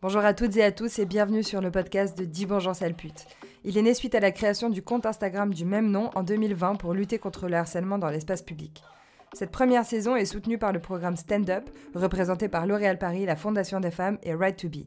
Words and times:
Bonjour 0.00 0.24
à 0.24 0.32
toutes 0.32 0.56
et 0.56 0.62
à 0.62 0.70
tous 0.70 1.00
et 1.00 1.06
bienvenue 1.06 1.42
sur 1.42 1.60
le 1.60 1.72
podcast 1.72 2.16
de 2.16 2.24
Dis 2.24 2.46
bonjour 2.46 2.72
sale 2.72 2.94
pute. 2.94 3.26
Il 3.64 3.76
est 3.76 3.82
né 3.82 3.94
suite 3.94 4.14
à 4.14 4.20
la 4.20 4.30
création 4.30 4.70
du 4.70 4.80
compte 4.80 5.06
Instagram 5.06 5.52
du 5.52 5.64
même 5.64 5.90
nom 5.90 6.10
en 6.14 6.22
2020 6.22 6.76
pour 6.76 6.94
lutter 6.94 7.18
contre 7.18 7.48
le 7.48 7.56
harcèlement 7.56 7.98
dans 7.98 8.08
l'espace 8.08 8.42
public. 8.42 8.84
Cette 9.32 9.50
première 9.50 9.84
saison 9.84 10.14
est 10.14 10.24
soutenue 10.24 10.56
par 10.56 10.72
le 10.72 10.78
programme 10.78 11.16
Stand 11.16 11.50
Up, 11.50 11.68
représenté 11.96 12.48
par 12.48 12.64
L'Oréal 12.64 12.96
Paris, 12.96 13.26
la 13.26 13.34
Fondation 13.34 13.80
des 13.80 13.90
femmes 13.90 14.18
et 14.22 14.34
Right 14.34 14.56
to 14.56 14.68
Be. 14.68 14.86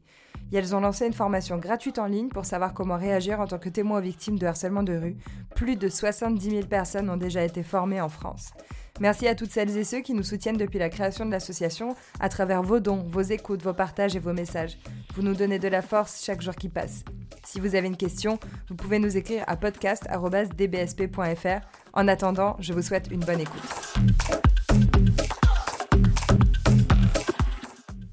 Et 0.53 0.57
elles 0.57 0.73
ont 0.73 0.79
lancé 0.79 1.05
une 1.05 1.13
formation 1.13 1.57
gratuite 1.57 1.99
en 1.99 2.05
ligne 2.05 2.29
pour 2.29 2.45
savoir 2.45 2.73
comment 2.73 2.97
réagir 2.97 3.41
en 3.41 3.47
tant 3.47 3.59
que 3.59 3.67
témoin 3.67 3.99
aux 3.99 4.03
victimes 4.03 4.39
de 4.39 4.47
harcèlement 4.47 4.83
de 4.83 4.95
rue. 4.95 5.17
Plus 5.55 5.75
de 5.75 5.89
70 5.89 6.49
000 6.49 6.67
personnes 6.67 7.09
ont 7.09 7.17
déjà 7.17 7.43
été 7.43 7.63
formées 7.63 7.99
en 7.99 8.09
France. 8.09 8.53
Merci 8.99 9.27
à 9.27 9.35
toutes 9.35 9.51
celles 9.51 9.75
et 9.77 9.83
ceux 9.83 10.01
qui 10.01 10.13
nous 10.13 10.23
soutiennent 10.23 10.57
depuis 10.57 10.77
la 10.77 10.89
création 10.89 11.25
de 11.25 11.31
l'association 11.31 11.95
à 12.19 12.29
travers 12.29 12.61
vos 12.61 12.79
dons, 12.79 13.03
vos 13.09 13.21
écoutes, 13.21 13.63
vos 13.63 13.73
partages 13.73 14.15
et 14.15 14.19
vos 14.19 14.33
messages. 14.33 14.77
Vous 15.13 15.23
nous 15.23 15.33
donnez 15.33 15.59
de 15.59 15.67
la 15.67 15.81
force 15.81 16.23
chaque 16.23 16.41
jour 16.41 16.55
qui 16.55 16.69
passe. 16.69 17.03
Si 17.43 17.59
vous 17.59 17.75
avez 17.75 17.87
une 17.87 17.97
question, 17.97 18.39
vous 18.69 18.75
pouvez 18.75 18.97
nous 18.97 19.17
écrire 19.17 19.43
à 19.47 19.57
podcast.dbsp.fr. 19.57 21.67
En 21.93 22.07
attendant, 22.07 22.55
je 22.59 22.71
vous 22.71 22.81
souhaite 22.81 23.09
une 23.11 23.19
bonne 23.19 23.41
écoute. 23.41 23.61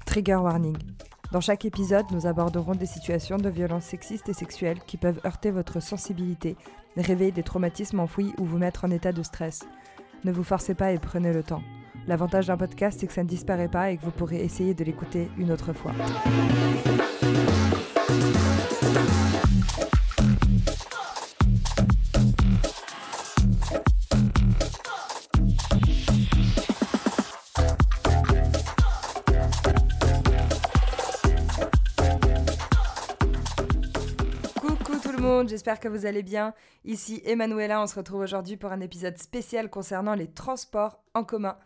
Trigger 0.05 0.35
warning. 0.35 0.77
Dans 1.31 1.41
chaque 1.41 1.63
épisode, 1.63 2.05
nous 2.11 2.25
aborderons 2.25 2.75
des 2.75 2.85
situations 2.85 3.37
de 3.37 3.49
violence 3.49 3.85
sexistes 3.85 4.27
et 4.27 4.33
sexuelles 4.33 4.79
qui 4.85 4.97
peuvent 4.97 5.21
heurter 5.25 5.51
votre 5.51 5.79
sensibilité, 5.79 6.57
réveiller 6.97 7.31
des 7.31 7.43
traumatismes 7.43 8.01
enfouis 8.01 8.33
ou 8.39 8.45
vous 8.45 8.57
mettre 8.57 8.83
en 8.83 8.91
état 8.91 9.13
de 9.13 9.23
stress. 9.23 9.61
Ne 10.25 10.33
vous 10.33 10.43
forcez 10.43 10.73
pas 10.73 10.91
et 10.91 10.97
prenez 10.97 11.31
le 11.31 11.43
temps. 11.43 11.61
L'avantage 12.07 12.47
d'un 12.47 12.57
podcast, 12.57 12.99
c'est 12.99 13.07
que 13.07 13.13
ça 13.13 13.23
ne 13.23 13.27
disparaît 13.27 13.67
pas 13.67 13.91
et 13.91 13.97
que 13.97 14.03
vous 14.03 14.11
pourrez 14.11 14.37
essayer 14.37 14.73
de 14.73 14.83
l'écouter 14.83 15.29
une 15.37 15.51
autre 15.51 15.73
fois. 15.73 15.91
Coucou 34.59 34.99
tout 34.99 35.11
le 35.11 35.19
monde, 35.19 35.49
j'espère 35.49 35.79
que 35.79 35.87
vous 35.87 36.05
allez 36.05 36.23
bien. 36.23 36.53
Ici 36.85 37.21
Emanuela, 37.25 37.81
on 37.81 37.87
se 37.87 37.95
retrouve 37.95 38.21
aujourd'hui 38.21 38.57
pour 38.57 38.71
un 38.71 38.81
épisode 38.81 39.17
spécial 39.19 39.69
concernant 39.69 40.15
les 40.15 40.27
transports 40.27 41.03
en 41.13 41.23
commun. 41.23 41.57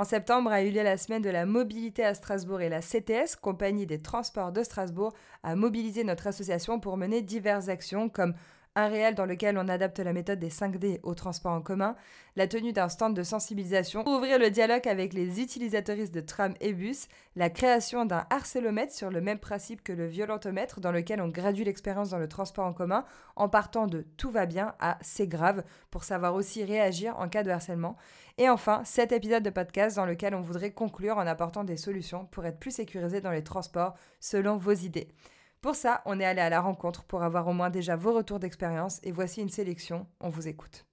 En 0.00 0.04
septembre 0.04 0.50
a 0.50 0.62
eu 0.62 0.70
lieu 0.70 0.82
la 0.82 0.96
semaine 0.96 1.20
de 1.20 1.28
la 1.28 1.44
mobilité 1.44 2.02
à 2.06 2.14
Strasbourg 2.14 2.62
et 2.62 2.70
la 2.70 2.80
CTS, 2.80 3.36
Compagnie 3.38 3.84
des 3.84 3.98
Transports 3.98 4.50
de 4.50 4.62
Strasbourg, 4.62 5.12
a 5.42 5.54
mobilisé 5.56 6.04
notre 6.04 6.26
association 6.26 6.80
pour 6.80 6.96
mener 6.96 7.20
diverses 7.20 7.68
actions 7.68 8.08
comme 8.08 8.32
un 8.76 8.88
réel 8.88 9.14
dans 9.14 9.26
lequel 9.26 9.58
on 9.58 9.68
adapte 9.68 9.98
la 9.98 10.12
méthode 10.12 10.38
des 10.38 10.48
5D 10.48 11.00
au 11.02 11.14
transport 11.14 11.52
en 11.52 11.60
commun, 11.60 11.96
la 12.36 12.46
tenue 12.46 12.72
d'un 12.72 12.88
stand 12.88 13.14
de 13.14 13.22
sensibilisation 13.22 14.04
pour 14.04 14.14
ouvrir 14.14 14.38
le 14.38 14.50
dialogue 14.50 14.86
avec 14.86 15.12
les 15.12 15.40
utilisatoristes 15.40 16.14
de 16.14 16.20
tram 16.20 16.54
et 16.60 16.72
bus, 16.72 17.08
la 17.34 17.50
création 17.50 18.04
d'un 18.04 18.26
harcélomètre 18.30 18.92
sur 18.92 19.10
le 19.10 19.20
même 19.20 19.38
principe 19.38 19.82
que 19.82 19.92
le 19.92 20.06
violentomètre 20.06 20.80
dans 20.80 20.92
lequel 20.92 21.20
on 21.20 21.28
gradue 21.28 21.64
l'expérience 21.64 22.10
dans 22.10 22.18
le 22.18 22.28
transport 22.28 22.64
en 22.64 22.72
commun 22.72 23.04
en 23.34 23.48
partant 23.48 23.86
de 23.86 24.06
tout 24.16 24.30
va 24.30 24.46
bien 24.46 24.74
à 24.78 24.98
c'est 25.00 25.26
grave 25.26 25.64
pour 25.90 26.04
savoir 26.04 26.34
aussi 26.34 26.64
réagir 26.64 27.18
en 27.18 27.28
cas 27.28 27.42
de 27.42 27.50
harcèlement. 27.50 27.96
Et 28.38 28.48
enfin, 28.48 28.82
cet 28.84 29.12
épisode 29.12 29.42
de 29.42 29.50
podcast 29.50 29.96
dans 29.96 30.06
lequel 30.06 30.34
on 30.34 30.40
voudrait 30.40 30.72
conclure 30.72 31.18
en 31.18 31.26
apportant 31.26 31.64
des 31.64 31.76
solutions 31.76 32.26
pour 32.26 32.46
être 32.46 32.58
plus 32.58 32.70
sécurisé 32.70 33.20
dans 33.20 33.32
les 33.32 33.44
transports 33.44 33.94
selon 34.20 34.56
vos 34.56 34.72
idées. 34.72 35.08
Pour 35.60 35.74
ça, 35.74 36.00
on 36.06 36.18
est 36.18 36.24
allé 36.24 36.40
à 36.40 36.48
la 36.48 36.60
rencontre 36.62 37.04
pour 37.04 37.22
avoir 37.22 37.46
au 37.46 37.52
moins 37.52 37.68
déjà 37.68 37.94
vos 37.94 38.14
retours 38.14 38.38
d'expérience 38.38 38.98
et 39.02 39.12
voici 39.12 39.42
une 39.42 39.50
sélection, 39.50 40.06
on 40.20 40.30
vous 40.30 40.48
écoute. 40.48 40.86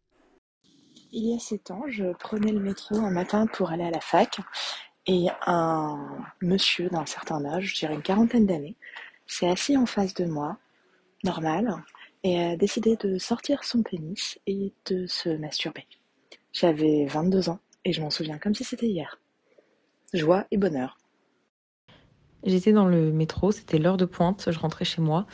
Il 1.13 1.25
y 1.25 1.33
a 1.33 1.39
sept 1.39 1.71
ans, 1.71 1.83
je 1.87 2.11
prenais 2.13 2.51
le 2.51 2.59
métro 2.59 2.97
un 2.97 3.11
matin 3.11 3.47
pour 3.47 3.71
aller 3.71 3.85
à 3.85 3.91
la 3.91 4.01
fac 4.01 4.41
et 5.05 5.27
un 5.45 6.19
monsieur 6.41 6.89
d'un 6.89 7.05
certain 7.05 7.45
âge, 7.45 7.73
je 7.73 7.75
dirais 7.77 7.93
une 7.93 8.01
quarantaine 8.01 8.45
d'années, 8.45 8.75
s'est 9.25 9.49
assis 9.49 9.77
en 9.77 9.85
face 9.85 10.13
de 10.13 10.25
moi, 10.25 10.57
normal, 11.23 11.73
et 12.23 12.37
a 12.41 12.57
décidé 12.57 12.97
de 12.97 13.17
sortir 13.17 13.63
son 13.63 13.83
pénis 13.83 14.37
et 14.47 14.73
de 14.85 15.07
se 15.07 15.29
masturber. 15.29 15.87
J'avais 16.51 17.05
22 17.05 17.49
ans 17.49 17.59
et 17.85 17.93
je 17.93 18.01
m'en 18.01 18.09
souviens 18.09 18.37
comme 18.37 18.53
si 18.53 18.65
c'était 18.65 18.87
hier. 18.87 19.21
Joie 20.13 20.45
et 20.51 20.57
bonheur. 20.57 20.97
J'étais 22.47 22.71
dans 22.71 22.85
le 22.85 23.11
métro, 23.11 23.51
c'était 23.51 23.77
l'heure 23.77 23.97
de 23.97 24.05
pointe, 24.05 24.47
je 24.49 24.57
rentrais 24.57 24.85
chez 24.85 25.01
moi 25.01 25.25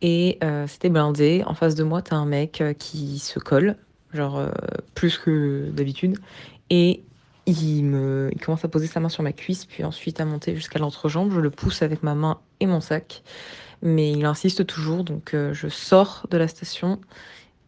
et 0.00 0.38
euh, 0.42 0.66
c'était 0.66 0.88
blindé. 0.88 1.42
En 1.46 1.52
face 1.52 1.74
de 1.74 1.84
moi, 1.84 2.00
t'as 2.00 2.16
un 2.16 2.24
mec 2.24 2.62
euh, 2.62 2.72
qui 2.72 3.18
se 3.18 3.38
colle, 3.38 3.76
genre 4.14 4.38
euh, 4.38 4.50
plus 4.94 5.18
que 5.18 5.68
d'habitude, 5.70 6.16
et 6.70 7.04
il 7.44 7.84
me, 7.84 8.30
il 8.32 8.40
commence 8.40 8.64
à 8.64 8.68
poser 8.68 8.86
sa 8.86 8.98
main 8.98 9.10
sur 9.10 9.22
ma 9.22 9.32
cuisse, 9.32 9.66
puis 9.66 9.84
ensuite 9.84 10.20
à 10.20 10.24
monter 10.24 10.56
jusqu'à 10.56 10.78
l'entrejambe. 10.78 11.30
Je 11.32 11.40
le 11.40 11.50
pousse 11.50 11.82
avec 11.82 12.02
ma 12.02 12.14
main 12.14 12.38
et 12.60 12.66
mon 12.66 12.80
sac, 12.80 13.22
mais 13.82 14.12
il 14.12 14.24
insiste 14.24 14.64
toujours, 14.64 15.04
donc 15.04 15.36
je 15.52 15.68
sors 15.68 16.26
de 16.30 16.38
la 16.38 16.48
station 16.48 16.98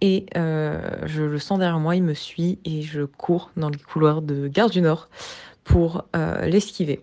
et 0.01 0.25
je 0.35 1.23
le 1.23 1.39
sens 1.39 1.59
derrière 1.59 1.79
moi, 1.79 1.95
il 1.95 2.03
me 2.03 2.15
suit 2.15 2.59
et 2.65 2.81
je 2.81 3.03
cours 3.03 3.51
dans 3.59 3.69
les 3.69 3.79
couloirs 3.79 4.23
de 4.23 4.49
Gare 4.49 4.71
du 4.71 4.81
Nord 4.81 5.11
pour 5.65 6.07
l'esquiver 6.15 7.03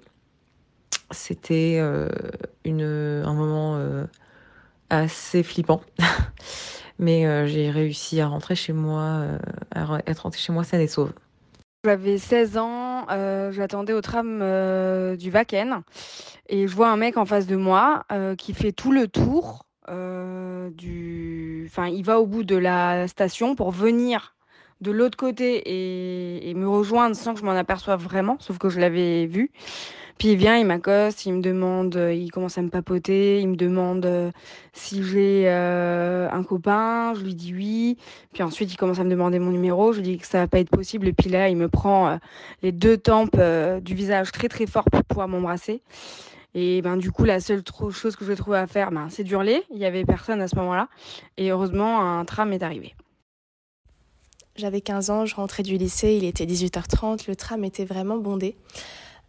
c'était 1.13 1.77
euh, 1.79 2.09
un 2.65 3.33
moment 3.33 3.77
euh, 3.77 4.05
assez 4.89 5.43
flippant. 5.43 5.81
Mais 6.99 7.25
euh, 7.25 7.47
j'ai 7.47 7.69
réussi 7.69 8.21
à 8.21 8.27
rentrer 8.27 8.55
chez 8.55 8.73
moi, 8.73 9.23
à 9.73 9.99
être 10.05 10.19
rentrée 10.19 10.39
chez 10.39 10.53
moi 10.53 10.63
saine 10.63 10.81
et 10.81 10.87
sauve. 10.87 11.13
J'avais 11.85 12.17
16 12.17 12.57
ans, 12.57 13.07
j'attendais 13.51 13.93
au 13.93 13.99
tram 13.99 14.37
du 15.17 15.29
Vaken 15.31 15.81
et 16.47 16.67
je 16.67 16.75
vois 16.75 16.89
un 16.89 16.95
mec 16.95 17.17
en 17.17 17.25
face 17.25 17.45
de 17.45 17.57
moi 17.57 18.05
qui 18.37 18.53
fait 18.53 18.71
tout 18.71 18.93
le 18.93 19.09
tour 19.09 19.65
du. 19.89 21.65
Enfin, 21.67 21.87
il 21.87 22.05
va 22.05 22.21
au 22.21 22.25
bout 22.25 22.45
de 22.45 22.55
la 22.55 23.09
station 23.09 23.55
pour 23.55 23.71
venir 23.71 24.33
de 24.83 24.91
l'autre 24.91 25.17
côté 25.17 26.49
et, 26.49 26.53
me 26.53 26.67
rejoindre 26.67 27.15
sans 27.15 27.33
que 27.33 27.39
je 27.39 27.45
m'en 27.45 27.51
aperçoive 27.51 28.03
vraiment, 28.03 28.37
sauf 28.39 28.59
que 28.59 28.69
je 28.69 28.79
l'avais 28.79 29.25
vu. 29.25 29.51
Puis 30.17 30.29
il 30.29 30.37
vient, 30.37 30.57
il 30.57 30.65
m'accoste, 30.65 31.25
il 31.25 31.33
me 31.33 31.41
demande, 31.41 31.95
euh, 31.95 32.13
il 32.13 32.31
commence 32.31 32.57
à 32.57 32.61
me 32.61 32.69
papoter, 32.69 33.41
il 33.41 33.49
me 33.49 33.55
demande 33.55 34.05
euh, 34.05 34.31
si 34.71 35.03
j'ai 35.03 35.45
euh, 35.47 36.29
un 36.31 36.43
copain, 36.43 37.13
je 37.15 37.23
lui 37.23 37.35
dis 37.35 37.53
oui. 37.53 37.97
Puis 38.31 38.43
ensuite, 38.43 38.71
il 38.71 38.77
commence 38.77 38.99
à 38.99 39.03
me 39.03 39.09
demander 39.09 39.39
mon 39.39 39.51
numéro, 39.51 39.91
je 39.91 39.97
lui 39.97 40.03
dis 40.03 40.17
que 40.17 40.27
ça 40.27 40.39
va 40.39 40.47
pas 40.47 40.59
être 40.59 40.69
possible. 40.69 41.07
Et 41.07 41.13
puis 41.13 41.29
là, 41.29 41.49
il 41.49 41.57
me 41.57 41.67
prend 41.67 42.19
les 42.61 42.71
deux 42.71 42.97
tempes 42.97 43.39
du 43.81 43.95
visage 43.95 44.31
très 44.31 44.47
très 44.49 44.65
fort 44.65 44.85
pour 44.85 45.03
pouvoir 45.03 45.27
m'embrasser. 45.27 45.81
Et 46.55 46.81
ben 46.83 46.97
du 46.97 47.11
coup, 47.11 47.23
la 47.23 47.39
seule 47.39 47.63
chose 47.91 48.15
que 48.15 48.25
je 48.25 48.33
trouvais 48.33 48.59
à 48.59 48.67
faire, 48.67 48.91
ben, 48.91 49.07
c'est 49.09 49.23
d'hurler. 49.23 49.63
Il 49.71 49.79
y 49.79 49.85
avait 49.85 50.05
personne 50.05 50.41
à 50.41 50.47
ce 50.47 50.55
moment-là. 50.57 50.87
Et 51.37 51.49
heureusement, 51.49 51.99
un 52.01 52.25
tram 52.25 52.53
est 52.53 52.61
arrivé. 52.61 52.93
J'avais 54.55 54.81
15 54.81 55.09
ans, 55.09 55.25
je 55.25 55.35
rentrais 55.35 55.63
du 55.63 55.77
lycée, 55.77 56.13
il 56.13 56.25
était 56.25 56.45
18h30, 56.45 57.27
le 57.27 57.35
tram 57.35 57.63
était 57.63 57.85
vraiment 57.85 58.17
bondé. 58.17 58.55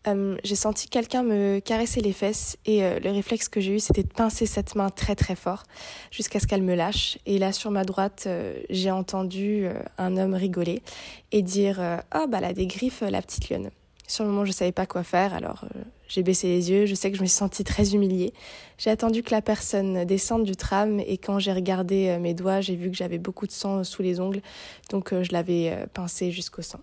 Euh, 0.06 0.36
j'ai 0.44 0.54
senti 0.54 0.88
quelqu'un 0.88 1.22
me 1.22 1.60
caresser 1.60 2.00
les 2.00 2.12
fesses 2.12 2.58
et 2.66 2.84
euh, 2.84 2.98
le 3.00 3.10
réflexe 3.10 3.48
que 3.48 3.60
j'ai 3.60 3.76
eu, 3.76 3.80
c'était 3.80 4.02
de 4.02 4.12
pincer 4.12 4.44
cette 4.44 4.74
main 4.74 4.90
très 4.90 5.16
très 5.16 5.34
fort 5.34 5.62
jusqu'à 6.10 6.40
ce 6.40 6.46
qu'elle 6.46 6.62
me 6.62 6.74
lâche. 6.74 7.18
Et 7.24 7.38
là, 7.38 7.52
sur 7.52 7.70
ma 7.70 7.84
droite, 7.84 8.24
euh, 8.26 8.54
j'ai 8.68 8.90
entendu 8.90 9.66
un 9.96 10.16
homme 10.16 10.34
rigoler 10.34 10.82
et 11.32 11.42
dire 11.42 11.80
Ah, 12.10 12.26
bah, 12.26 12.38
elle 12.38 12.44
a 12.44 12.52
des 12.52 12.66
griffes, 12.66 13.02
la 13.02 13.22
petite 13.22 13.48
lionne. 13.48 13.70
Sur 14.06 14.24
le 14.24 14.30
moment, 14.30 14.44
je 14.44 14.52
savais 14.52 14.72
pas 14.72 14.84
quoi 14.84 15.02
faire, 15.02 15.32
alors 15.32 15.64
j'ai 16.08 16.22
baissé 16.22 16.48
les 16.48 16.70
yeux. 16.70 16.84
Je 16.84 16.94
sais 16.94 17.10
que 17.10 17.16
je 17.16 17.22
me 17.22 17.26
suis 17.26 17.38
sentie 17.38 17.64
très 17.64 17.94
humiliée. 17.94 18.34
J'ai 18.76 18.90
attendu 18.90 19.22
que 19.22 19.30
la 19.30 19.40
personne 19.40 20.04
descende 20.04 20.44
du 20.44 20.56
tram 20.56 21.00
et 21.00 21.16
quand 21.16 21.38
j'ai 21.38 21.52
regardé 21.54 22.18
mes 22.20 22.34
doigts, 22.34 22.60
j'ai 22.60 22.76
vu 22.76 22.90
que 22.90 22.96
j'avais 22.96 23.18
beaucoup 23.18 23.46
de 23.46 23.52
sang 23.52 23.82
sous 23.82 24.02
les 24.02 24.20
ongles, 24.20 24.42
donc 24.90 25.14
je 25.22 25.32
l'avais 25.32 25.86
pincé 25.94 26.30
jusqu'au 26.30 26.60
sang. 26.60 26.80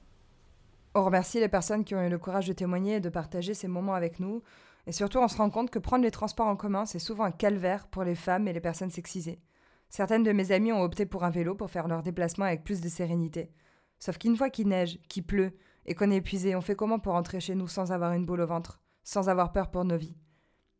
On 0.93 1.05
remercie 1.05 1.39
les 1.39 1.47
personnes 1.47 1.85
qui 1.85 1.95
ont 1.95 2.05
eu 2.05 2.09
le 2.09 2.17
courage 2.17 2.47
de 2.47 2.53
témoigner 2.53 2.95
et 2.95 2.99
de 2.99 3.07
partager 3.07 3.53
ces 3.53 3.69
moments 3.69 3.93
avec 3.93 4.19
nous. 4.19 4.43
Et 4.87 4.91
surtout, 4.91 5.19
on 5.19 5.27
se 5.29 5.37
rend 5.37 5.49
compte 5.49 5.69
que 5.69 5.79
prendre 5.79 6.03
les 6.03 6.11
transports 6.11 6.47
en 6.47 6.57
commun, 6.57 6.85
c'est 6.85 6.99
souvent 6.99 7.23
un 7.23 7.31
calvaire 7.31 7.87
pour 7.87 8.03
les 8.03 8.15
femmes 8.15 8.47
et 8.47 8.53
les 8.53 8.59
personnes 8.59 8.91
sexisées. 8.91 9.41
Certaines 9.89 10.23
de 10.23 10.33
mes 10.33 10.51
amies 10.51 10.73
ont 10.73 10.81
opté 10.81 11.05
pour 11.05 11.23
un 11.23 11.29
vélo 11.29 11.55
pour 11.55 11.71
faire 11.71 11.87
leur 11.87 12.03
déplacement 12.03 12.45
avec 12.45 12.63
plus 12.63 12.81
de 12.81 12.89
sérénité. 12.89 13.51
Sauf 13.99 14.17
qu'une 14.17 14.35
fois 14.35 14.49
qu'il 14.49 14.67
neige, 14.67 14.99
qu'il 15.07 15.25
pleut 15.25 15.53
et 15.85 15.95
qu'on 15.95 16.11
est 16.11 16.17
épuisé, 16.17 16.55
on 16.55 16.61
fait 16.61 16.75
comment 16.75 16.99
pour 16.99 17.13
rentrer 17.13 17.39
chez 17.39 17.55
nous 17.55 17.67
sans 17.67 17.91
avoir 17.91 18.11
une 18.11 18.25
boule 18.25 18.41
au 18.41 18.47
ventre, 18.47 18.81
sans 19.03 19.29
avoir 19.29 19.53
peur 19.53 19.71
pour 19.71 19.85
nos 19.85 19.97
vies? 19.97 20.17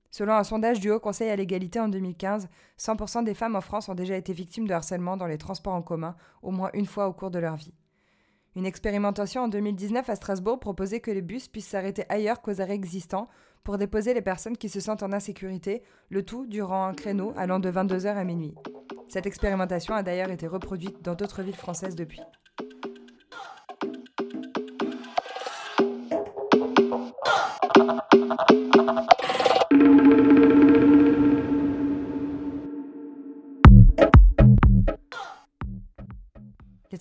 Selon 0.09 0.33
un 0.33 0.43
sondage 0.43 0.81
du 0.81 0.91
Haut 0.91 0.99
Conseil 0.99 1.29
à 1.29 1.37
l'égalité 1.37 1.79
en 1.79 1.87
2015, 1.87 2.49
100% 2.77 3.23
des 3.23 3.33
femmes 3.33 3.55
en 3.55 3.61
France 3.61 3.87
ont 3.87 3.95
déjà 3.95 4.17
été 4.17 4.33
victimes 4.33 4.67
de 4.67 4.73
harcèlement 4.73 5.15
dans 5.15 5.25
les 5.25 5.37
transports 5.37 5.73
en 5.73 5.81
commun 5.81 6.17
au 6.41 6.51
moins 6.51 6.69
une 6.73 6.85
fois 6.85 7.07
au 7.07 7.13
cours 7.13 7.31
de 7.31 7.39
leur 7.39 7.55
vie. 7.55 7.73
Une 8.57 8.65
expérimentation 8.65 9.43
en 9.43 9.47
2019 9.47 10.09
à 10.09 10.15
Strasbourg 10.15 10.59
proposait 10.59 10.99
que 10.99 11.09
les 11.09 11.21
bus 11.21 11.47
puissent 11.47 11.69
s'arrêter 11.69 12.03
ailleurs 12.09 12.41
qu'aux 12.41 12.59
arrêts 12.59 12.73
existants 12.73 13.29
pour 13.63 13.77
déposer 13.77 14.13
les 14.13 14.21
personnes 14.21 14.57
qui 14.57 14.67
se 14.67 14.81
sentent 14.81 15.03
en 15.03 15.13
insécurité, 15.13 15.83
le 16.09 16.25
tout 16.25 16.45
durant 16.45 16.85
un 16.85 16.93
créneau 16.93 17.31
allant 17.37 17.59
de 17.59 17.71
22h 17.71 18.07
à 18.07 18.23
minuit. 18.25 18.55
Cette 19.07 19.25
expérimentation 19.25 19.93
a 19.93 20.03
d'ailleurs 20.03 20.31
été 20.31 20.47
reproduite 20.47 21.01
dans 21.01 21.15
d'autres 21.15 21.43
villes 21.43 21.55
françaises 21.55 21.95
depuis. 21.95 22.21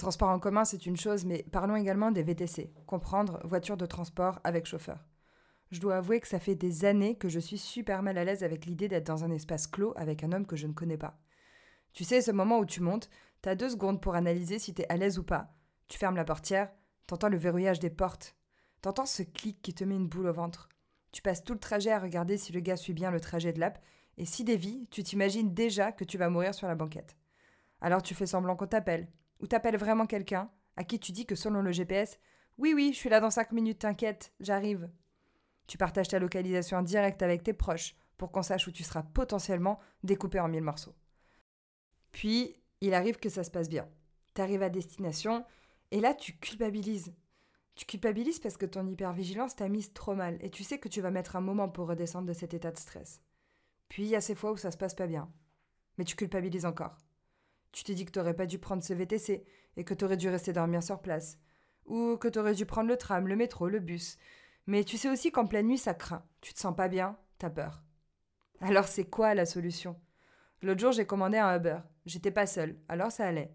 Transports 0.00 0.30
en 0.30 0.38
commun, 0.38 0.64
c'est 0.64 0.86
une 0.86 0.96
chose, 0.96 1.24
mais 1.24 1.44
parlons 1.52 1.76
également 1.76 2.10
des 2.10 2.22
VTC, 2.22 2.72
comprendre 2.86 3.40
voiture 3.44 3.76
de 3.76 3.86
transport 3.86 4.40
avec 4.42 4.66
chauffeur. 4.66 5.06
Je 5.70 5.80
dois 5.80 5.96
avouer 5.96 6.20
que 6.20 6.26
ça 6.26 6.40
fait 6.40 6.56
des 6.56 6.84
années 6.84 7.16
que 7.16 7.28
je 7.28 7.38
suis 7.38 7.58
super 7.58 8.02
mal 8.02 8.18
à 8.18 8.24
l'aise 8.24 8.42
avec 8.42 8.66
l'idée 8.66 8.88
d'être 8.88 9.06
dans 9.06 9.24
un 9.24 9.30
espace 9.30 9.68
clos 9.68 9.92
avec 9.96 10.24
un 10.24 10.32
homme 10.32 10.46
que 10.46 10.56
je 10.56 10.66
ne 10.66 10.72
connais 10.72 10.96
pas. 10.96 11.20
Tu 11.92 12.04
sais, 12.04 12.22
ce 12.22 12.32
moment 12.32 12.58
où 12.58 12.66
tu 12.66 12.80
montes, 12.80 13.08
t'as 13.42 13.54
deux 13.54 13.70
secondes 13.70 14.00
pour 14.00 14.14
analyser 14.14 14.58
si 14.58 14.74
t'es 14.74 14.86
à 14.88 14.96
l'aise 14.96 15.18
ou 15.18 15.22
pas. 15.22 15.54
Tu 15.86 15.98
fermes 15.98 16.16
la 16.16 16.24
portière, 16.24 16.72
t'entends 17.06 17.28
le 17.28 17.36
verrouillage 17.36 17.78
des 17.78 17.90
portes, 17.90 18.36
t'entends 18.80 19.06
ce 19.06 19.22
clic 19.22 19.62
qui 19.62 19.74
te 19.74 19.84
met 19.84 19.96
une 19.96 20.08
boule 20.08 20.28
au 20.28 20.32
ventre. 20.32 20.68
Tu 21.12 21.22
passes 21.22 21.44
tout 21.44 21.52
le 21.52 21.60
trajet 21.60 21.92
à 21.92 21.98
regarder 21.98 22.36
si 22.36 22.52
le 22.52 22.60
gars 22.60 22.76
suit 22.76 22.92
bien 22.92 23.10
le 23.10 23.20
trajet 23.20 23.52
de 23.52 23.60
l'app, 23.60 23.80
et 24.16 24.24
si 24.24 24.44
dévie, 24.44 24.86
tu 24.90 25.02
t'imagines 25.02 25.54
déjà 25.54 25.92
que 25.92 26.04
tu 26.04 26.18
vas 26.18 26.30
mourir 26.30 26.54
sur 26.54 26.66
la 26.66 26.74
banquette. 26.74 27.16
Alors 27.80 28.02
tu 28.02 28.14
fais 28.14 28.26
semblant 28.26 28.56
qu'on 28.56 28.66
t'appelle, 28.66 29.08
ou 29.40 29.46
t'appelles 29.46 29.76
vraiment 29.76 30.06
quelqu'un, 30.06 30.50
à 30.76 30.84
qui 30.84 30.98
tu 30.98 31.12
dis 31.12 31.26
que 31.26 31.34
selon 31.34 31.62
le 31.62 31.72
GPS, 31.72 32.18
oui, 32.58 32.72
oui, 32.74 32.90
je 32.92 32.98
suis 32.98 33.08
là 33.08 33.20
dans 33.20 33.30
5 33.30 33.52
minutes, 33.52 33.80
t'inquiète, 33.80 34.32
j'arrive. 34.40 34.90
Tu 35.66 35.78
partages 35.78 36.08
ta 36.08 36.18
localisation 36.18 36.78
en 36.78 36.82
direct 36.82 37.22
avec 37.22 37.42
tes 37.42 37.52
proches 37.52 37.94
pour 38.16 38.30
qu'on 38.30 38.42
sache 38.42 38.66
où 38.66 38.72
tu 38.72 38.82
seras 38.82 39.02
potentiellement 39.02 39.78
découpé 40.02 40.40
en 40.40 40.48
mille 40.48 40.62
morceaux. 40.62 40.94
Puis, 42.12 42.54
il 42.80 42.92
arrive 42.92 43.18
que 43.18 43.28
ça 43.28 43.44
se 43.44 43.50
passe 43.50 43.68
bien. 43.68 43.88
T'arrives 44.34 44.62
à 44.62 44.68
destination, 44.68 45.44
et 45.90 46.00
là, 46.00 46.12
tu 46.12 46.36
culpabilises. 46.38 47.14
Tu 47.76 47.86
culpabilises 47.86 48.40
parce 48.40 48.56
que 48.56 48.66
ton 48.66 48.86
hypervigilance 48.86 49.56
t'a 49.56 49.68
mise 49.68 49.92
trop 49.92 50.14
mal, 50.14 50.36
et 50.40 50.50
tu 50.50 50.64
sais 50.64 50.78
que 50.78 50.88
tu 50.88 51.00
vas 51.00 51.10
mettre 51.10 51.36
un 51.36 51.40
moment 51.40 51.68
pour 51.68 51.88
redescendre 51.88 52.26
de 52.26 52.32
cet 52.34 52.52
état 52.52 52.72
de 52.72 52.78
stress. 52.78 53.22
Puis, 53.88 54.02
il 54.02 54.08
y 54.08 54.16
a 54.16 54.20
ces 54.20 54.34
fois 54.34 54.52
où 54.52 54.56
ça 54.56 54.70
se 54.70 54.76
passe 54.76 54.94
pas 54.94 55.06
bien. 55.06 55.32
Mais 55.96 56.04
tu 56.04 56.14
culpabilises 56.14 56.66
encore. 56.66 56.96
Tu 57.72 57.84
te 57.84 57.92
dis 57.92 58.04
que 58.04 58.10
t'aurais 58.10 58.34
pas 58.34 58.46
dû 58.46 58.58
prendre 58.58 58.82
ce 58.82 58.94
VTC 58.94 59.44
et 59.76 59.84
que 59.84 59.94
t'aurais 59.94 60.16
dû 60.16 60.28
rester 60.28 60.52
dormir 60.52 60.82
sur 60.82 61.00
place. 61.00 61.38
Ou 61.86 62.16
que 62.16 62.28
t'aurais 62.28 62.54
dû 62.54 62.66
prendre 62.66 62.88
le 62.88 62.96
tram, 62.96 63.26
le 63.26 63.36
métro, 63.36 63.68
le 63.68 63.80
bus. 63.80 64.18
Mais 64.66 64.84
tu 64.84 64.96
sais 64.96 65.08
aussi 65.08 65.32
qu'en 65.32 65.46
pleine 65.46 65.66
nuit, 65.66 65.78
ça 65.78 65.94
craint. 65.94 66.24
Tu 66.40 66.52
te 66.54 66.60
sens 66.60 66.76
pas 66.76 66.88
bien, 66.88 67.16
t'as 67.38 67.50
peur. 67.50 67.82
Alors 68.60 68.86
c'est 68.86 69.04
quoi 69.04 69.34
la 69.34 69.46
solution? 69.46 69.96
L'autre 70.62 70.80
jour, 70.80 70.92
j'ai 70.92 71.06
commandé 71.06 71.38
un 71.38 71.56
Uber. 71.56 71.78
J'étais 72.04 72.30
pas 72.30 72.46
seule, 72.46 72.76
alors 72.88 73.10
ça 73.10 73.26
allait. 73.26 73.54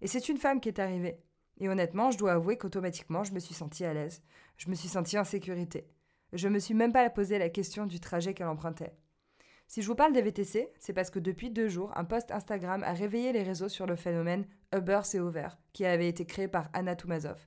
Et 0.00 0.06
c'est 0.06 0.28
une 0.28 0.38
femme 0.38 0.60
qui 0.60 0.68
est 0.68 0.78
arrivée. 0.78 1.20
Et 1.58 1.68
honnêtement, 1.68 2.10
je 2.10 2.18
dois 2.18 2.32
avouer 2.32 2.58
qu'automatiquement, 2.58 3.24
je 3.24 3.32
me 3.32 3.38
suis 3.40 3.54
sentie 3.54 3.84
à 3.84 3.94
l'aise. 3.94 4.22
Je 4.56 4.68
me 4.68 4.74
suis 4.74 4.88
sentie 4.88 5.18
en 5.18 5.24
sécurité. 5.24 5.88
Je 6.32 6.48
me 6.48 6.58
suis 6.58 6.74
même 6.74 6.92
pas 6.92 7.08
posé 7.10 7.38
la 7.38 7.48
question 7.48 7.86
du 7.86 7.98
trajet 7.98 8.34
qu'elle 8.34 8.46
empruntait. 8.46 8.94
Si 9.68 9.82
je 9.82 9.88
vous 9.88 9.96
parle 9.96 10.12
des 10.12 10.22
VTC, 10.22 10.70
c'est 10.78 10.92
parce 10.92 11.10
que 11.10 11.18
depuis 11.18 11.50
deux 11.50 11.68
jours, 11.68 11.92
un 11.96 12.04
post 12.04 12.30
Instagram 12.30 12.84
a 12.84 12.92
réveillé 12.92 13.32
les 13.32 13.42
réseaux 13.42 13.68
sur 13.68 13.84
le 13.84 13.96
phénomène 13.96 14.46
Uber 14.74 15.00
c'est 15.02 15.18
ouvert, 15.18 15.58
qui 15.72 15.84
avait 15.84 16.08
été 16.08 16.24
créé 16.24 16.46
par 16.46 16.68
Anna 16.72 16.94
Toumazov. 16.94 17.46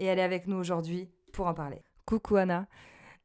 Et 0.00 0.06
elle 0.06 0.18
est 0.18 0.22
avec 0.22 0.48
nous 0.48 0.56
aujourd'hui 0.56 1.08
pour 1.32 1.46
en 1.46 1.54
parler. 1.54 1.82
Coucou 2.06 2.36
Anna. 2.36 2.66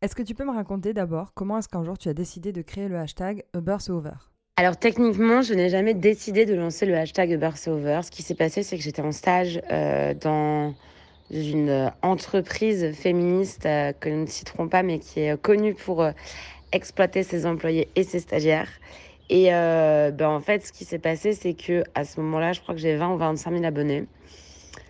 Est-ce 0.02 0.16
que 0.16 0.22
tu 0.22 0.36
peux 0.36 0.46
me 0.46 0.54
raconter 0.54 0.94
d'abord 0.94 1.34
comment 1.34 1.58
est-ce 1.58 1.70
qu'un 1.70 1.84
jour 1.84 1.98
tu 1.98 2.08
as 2.08 2.14
décidé 2.14 2.52
de 2.52 2.62
créer 2.62 2.88
le 2.88 2.98
hashtag 2.98 3.44
Uber 3.56 3.78
c'est 3.80 3.92
ouvert 3.92 4.32
alors 4.58 4.78
techniquement, 4.78 5.42
je 5.42 5.54
n'ai 5.54 5.68
jamais 5.68 5.94
décidé 5.94 6.46
de 6.46 6.56
lancer 6.56 6.86
le 6.86 6.96
hashtag 6.96 7.32
Uber 7.32 7.50
c'est 7.56 7.70
over. 7.70 8.00
Ce 8.04 8.10
qui 8.10 8.24
s'est 8.24 8.36
passé, 8.36 8.64
c'est 8.64 8.78
que 8.78 8.84
j'étais 8.84 9.02
en 9.02 9.12
stage 9.12 9.62
euh, 9.70 10.14
dans 10.14 10.74
une 11.30 11.92
entreprise 12.02 12.94
féministe 12.94 13.66
euh, 13.66 13.92
que 13.92 14.08
nous 14.08 14.22
ne 14.22 14.28
citerons 14.28 14.70
pas, 14.70 14.82
mais 14.82 15.00
qui 15.00 15.20
est 15.20 15.42
connue 15.42 15.74
pour 15.74 16.04
euh, 16.04 16.12
exploiter 16.72 17.24
ses 17.24 17.46
employés 17.46 17.90
et 17.96 18.04
ses 18.04 18.20
stagiaires. 18.20 18.70
Et 19.30 19.54
euh, 19.54 20.12
ben 20.12 20.30
en 20.30 20.40
fait, 20.40 20.66
ce 20.66 20.72
qui 20.72 20.86
s'est 20.86 21.00
passé, 21.00 21.34
c'est 21.34 21.54
que 21.54 21.84
à 21.96 22.04
ce 22.04 22.20
moment-là, 22.22 22.54
je 22.54 22.62
crois 22.62 22.76
que 22.76 22.82
j'ai 22.82 22.96
20 22.96 23.14
ou 23.14 23.18
25 23.18 23.52
000 23.52 23.64
abonnés. 23.64 24.06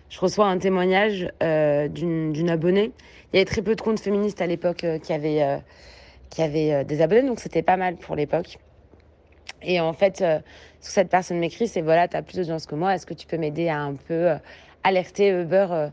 Je 0.08 0.20
reçois 0.20 0.46
un 0.46 0.58
témoignage 0.58 1.28
euh, 1.42 1.88
d'une 1.88 2.48
abonnée. 2.48 2.92
Il 3.32 3.36
y 3.36 3.38
avait 3.38 3.44
très 3.44 3.62
peu 3.62 3.74
de 3.74 3.80
comptes 3.80 4.00
féministes 4.00 4.40
à 4.40 4.46
l'époque 4.46 4.84
euh, 4.84 4.98
qui 4.98 5.12
avaient, 5.12 5.42
euh, 5.42 5.58
qui 6.30 6.42
avaient 6.42 6.84
des 6.84 7.02
abonnés, 7.02 7.26
donc 7.26 7.40
c'était 7.40 7.62
pas 7.62 7.76
mal 7.76 7.96
pour 7.96 8.14
l'époque. 8.14 8.58
Et 9.62 9.80
en 9.80 9.92
fait, 9.92 10.22
cette 10.80 11.08
personne 11.08 11.38
m'écrit, 11.38 11.66
c'est 11.66 11.80
voilà, 11.80 12.08
tu 12.08 12.16
as 12.16 12.22
plus 12.22 12.36
d'audience 12.36 12.66
que 12.66 12.74
moi, 12.74 12.94
est-ce 12.94 13.06
que 13.06 13.14
tu 13.14 13.26
peux 13.26 13.38
m'aider 13.38 13.68
à 13.68 13.78
un 13.78 13.94
peu 13.94 14.34
alerter 14.84 15.28
Uber 15.28 15.88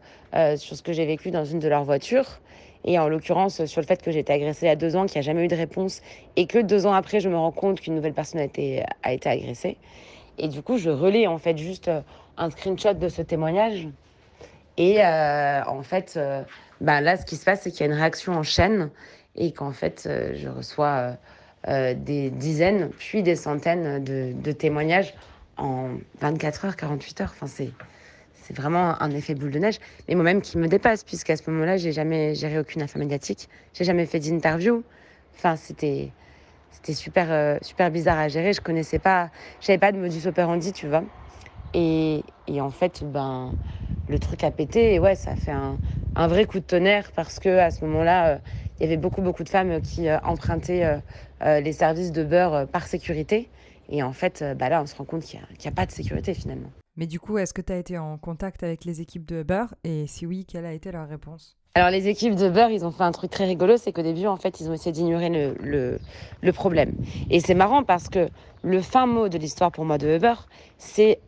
sur 0.58 0.76
ce 0.76 0.84
que 0.84 0.92
j'ai 0.92 1.06
vécu 1.06 1.32
dans 1.32 1.46
une 1.46 1.60
de 1.60 1.68
leurs 1.68 1.86
voitures? 1.86 2.40
Et 2.86 3.00
en 3.00 3.08
l'occurrence 3.08 3.66
sur 3.66 3.82
le 3.82 3.88
fait 3.88 4.02
que 4.02 4.12
j'ai 4.12 4.20
été 4.20 4.34
agressée 4.34 4.66
il 4.66 4.70
y 4.70 4.72
a 4.72 4.76
deux 4.76 4.96
ans, 4.96 5.06
qu'il 5.06 5.20
n'y 5.20 5.26
a 5.26 5.32
jamais 5.32 5.46
eu 5.46 5.48
de 5.48 5.56
réponse, 5.56 6.02
et 6.36 6.48
que 6.48 6.60
deux 6.60 6.86
ans 6.86 6.94
après, 6.94 7.20
je 7.20 7.30
me 7.30 7.38
rends 7.38 7.52
compte 7.52 7.80
qu'une 7.80 7.96
nouvelle 7.96 8.14
personne 8.14 8.40
a 8.40 8.44
été, 8.44 8.84
a 9.04 9.14
été 9.14 9.30
agressée. 9.30 9.78
Et 10.38 10.48
du 10.48 10.62
coup, 10.62 10.78
je 10.78 10.90
relais 10.90 11.28
en 11.28 11.38
fait 11.38 11.58
juste 11.58 11.88
euh, 11.88 12.02
un 12.38 12.50
screenshot 12.50 12.94
de 12.94 13.10
ce 13.10 13.22
témoignage. 13.22 13.88
Et 14.78 15.04
euh, 15.04 15.64
en 15.66 15.84
fait, 15.84 16.16
euh, 16.18 16.44
bah, 16.82 17.02
là, 17.02 17.18
ce 17.18 17.26
qui 17.26 17.36
se 17.36 17.46
passe, 17.46 17.62
c'est 17.62 17.72
qu'il 17.72 17.82
y 17.82 17.84
a 17.90 17.92
une 17.92 18.00
réaction 18.00 18.34
en 18.34 18.44
chaîne 18.44 18.90
et 19.36 19.52
qu'en 19.52 19.72
fait, 19.72 20.06
euh, 20.08 20.34
je 20.36 20.50
reçois 20.50 21.18
des 21.66 22.30
dizaines, 22.30 22.90
puis 22.90 23.24
des 23.24 23.38
centaines 23.38 24.04
de, 24.04 24.34
de 24.34 24.52
témoignages 24.52 25.14
en 25.56 25.92
24 26.20 26.66
heures, 26.66 26.76
48 26.76 27.22
heures. 27.22 27.32
Enfin, 27.34 27.48
c'est 27.48 27.70
c'est 28.44 28.56
vraiment 28.56 29.02
un 29.02 29.12
effet 29.12 29.36
boule 29.36 29.52
de 29.52 29.60
neige, 29.60 29.80
mais 30.08 30.16
moi-même 30.16 30.42
qui 30.42 30.58
me 30.58 30.68
dépasse, 30.68 31.04
puisqu'à 31.04 31.38
ce 31.38 31.50
moment-là, 31.50 31.78
j'ai 31.78 31.94
jamais 31.94 32.36
géré 32.36 32.60
aucune 32.60 32.82
affaire 32.82 33.00
médiatique, 33.00 33.48
j'ai 33.74 33.86
jamais 33.86 34.06
fait 34.06 34.20
d'interview. 34.20 34.84
Enfin, 35.36 35.56
c'était 35.56 36.14
c'était 36.72 36.94
super 36.94 37.32
euh, 37.32 37.58
super 37.62 37.92
bizarre 37.92 38.20
à 38.20 38.28
gérer. 38.28 38.54
Je 38.54 38.62
connaissais 38.62 39.00
pas, 39.00 39.32
j'avais 39.62 39.80
pas 39.80 39.92
de 39.92 39.98
modus 39.98 40.28
operandi, 40.28 40.74
tu 40.74 40.88
vois. 40.88 41.04
Et, 41.74 42.26
et 42.48 42.62
en 42.62 42.72
fait, 42.72 43.04
ben 43.06 43.56
le 44.08 44.20
truc 44.20 44.44
a 44.44 44.52
pété 44.52 44.94
et 44.94 45.00
ouais, 45.00 45.16
ça 45.16 45.32
a 45.32 45.36
fait 45.38 45.52
un, 45.52 45.80
vrai 46.28 46.46
coup 46.46 46.60
de 46.60 46.66
tonnerre 46.66 47.12
parce 47.14 47.40
que 47.40 47.50
à 47.60 47.72
ce 47.72 47.86
moment-là, 47.86 48.36
euh, 48.36 48.40
il 48.80 48.84
y 48.84 48.86
avait 48.88 48.98
beaucoup 48.98 49.22
beaucoup 49.22 49.44
de 49.44 49.50
femmes 49.50 49.82
qui 49.82 50.10
euh, 50.10 50.20
empruntaient 50.24 51.02
les 51.42 51.74
services 51.74 52.12
de 52.12 52.24
beurre 52.24 52.68
par 52.70 52.88
sécurité. 52.88 53.52
Et 53.90 54.04
en 54.04 54.14
fait, 54.14 54.44
bah 54.58 54.70
là, 54.70 54.82
on 54.82 54.86
se 54.88 54.96
rend 54.96 55.06
compte 55.06 55.24
qu'il 55.24 55.40
n'y 55.40 55.68
a 55.68 55.72
pas 55.72 55.86
de 55.86 55.92
sécurité 55.92 56.34
finalement. 56.34 56.72
Mais 56.96 57.08
du 57.08 57.20
coup, 57.20 57.38
est-ce 57.38 57.54
que 57.54 57.62
tu 57.62 57.74
as 57.74 57.78
été 57.78 57.98
en 57.98 58.18
contact 58.18 58.64
avec 58.64 58.86
les 58.86 59.02
équipes 59.02 59.26
de 59.26 59.42
Uber 59.42 59.66
Et 59.84 60.06
si 60.08 60.26
oui, 60.26 60.46
quelle 60.46 60.66
a 60.66 60.74
été 60.74 60.92
leur 60.92 61.08
réponse? 61.08 61.58
Alors 61.76 61.90
les 61.90 62.08
équipes 62.08 62.36
de 62.36 62.50
Beurre, 62.50 62.70
ils 62.70 62.86
ont 62.86 62.92
fait 62.92 63.02
un 63.04 63.12
truc 63.12 63.32
très 63.32 63.46
rigolo, 63.46 63.78
c'est 63.78 63.92
qu'au 63.92 64.04
début, 64.04 64.28
en 64.28 64.38
fait, 64.38 64.60
ils 64.60 64.70
ont 64.70 64.74
essayé 64.74 64.92
d'ignorer 64.92 65.30
le, 65.30 65.56
le, 65.60 66.00
le 66.42 66.54
problème. 66.54 66.94
Et 67.32 67.40
c'est 67.40 67.56
marrant 67.56 67.84
parce 67.84 68.10
que 68.10 68.30
le 68.62 68.80
fin 68.82 69.08
mot 69.08 69.28
de 69.28 69.40
l'histoire 69.40 69.72
pour 69.72 69.84
moi 69.84 69.98
de 69.98 70.16
Uber, 70.16 70.36
c'est 70.78 71.20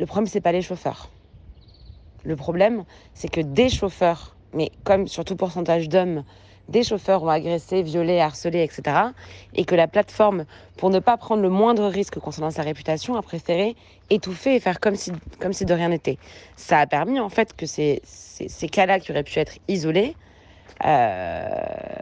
le 0.00 0.06
problème, 0.06 0.26
c'est 0.26 0.40
pas 0.40 0.50
les 0.50 0.62
chauffeurs. 0.62 1.08
Le 2.24 2.34
problème, 2.34 2.84
c'est 3.14 3.28
que 3.28 3.40
des 3.40 3.68
chauffeurs, 3.68 4.36
mais 4.52 4.72
comme 4.82 5.06
surtout 5.06 5.36
pourcentage 5.36 5.88
d'hommes, 5.88 6.24
des 6.68 6.82
chauffeurs 6.82 7.22
ont 7.22 7.28
agressé, 7.28 7.82
violé, 7.82 8.20
harcelé, 8.20 8.62
etc. 8.62 8.96
Et 9.54 9.64
que 9.64 9.74
la 9.74 9.88
plateforme, 9.88 10.44
pour 10.76 10.90
ne 10.90 10.98
pas 10.98 11.16
prendre 11.16 11.42
le 11.42 11.50
moindre 11.50 11.86
risque 11.86 12.18
concernant 12.18 12.50
sa 12.50 12.62
réputation, 12.62 13.16
a 13.16 13.22
préféré 13.22 13.76
étouffer 14.10 14.54
et 14.54 14.60
faire 14.60 14.80
comme 14.80 14.94
si, 14.94 15.12
comme 15.40 15.52
si 15.52 15.64
de 15.64 15.74
rien 15.74 15.88
n'était. 15.88 16.18
Ça 16.56 16.78
a 16.78 16.86
permis 16.86 17.20
en 17.20 17.28
fait 17.28 17.54
que 17.54 17.66
ces, 17.66 18.00
cas-là 18.70 19.00
qui 19.00 19.10
auraient 19.10 19.22
pu 19.22 19.38
être 19.38 19.58
isolés 19.68 20.16
euh, 20.84 21.48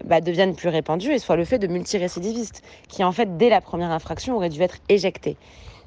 bah, 0.05 0.21
deviennent 0.21 0.55
plus 0.55 0.69
répandus 0.69 1.13
et 1.13 1.19
soit 1.19 1.37
le 1.37 1.45
fait 1.45 1.59
de 1.59 1.67
multirécidivistes 1.67 2.63
qui 2.89 3.05
en 3.05 3.13
fait 3.13 3.37
dès 3.37 3.49
la 3.49 3.61
première 3.61 3.91
infraction 3.91 4.37
auraient 4.37 4.49
dû 4.49 4.63
être 4.63 4.77
éjectés. 4.89 5.37